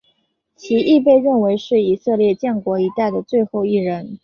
[0.55, 4.17] 其亦被认为是以色列建国一代的最后一人。